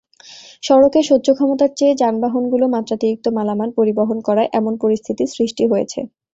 [0.63, 5.99] সড়কের সহ্য-ক্ষমতার চেয়ে যানবাহনগুলো মাত্রাতিরিক্ত মালামাল পরিবহন করায় এমন পরিস্থিতির সৃষ্টি হয়েছে।